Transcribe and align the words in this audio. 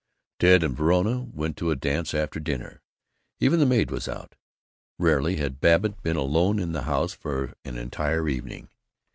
Ted 0.39 0.63
and 0.63 0.75
Verona 0.75 1.27
went 1.31 1.55
to 1.57 1.69
a 1.69 1.75
dance 1.75 2.15
after 2.15 2.39
dinner. 2.39 2.81
Even 3.39 3.59
the 3.59 3.67
maid 3.67 3.91
was 3.91 4.07
out. 4.07 4.33
Rarely 4.97 5.35
had 5.35 5.61
Babbitt 5.61 6.01
been 6.01 6.15
alone 6.17 6.57
in 6.57 6.71
the 6.71 6.85
house 6.89 7.13
for 7.13 7.53
an 7.63 7.77
entire 7.77 8.27
evening. 8.27 8.69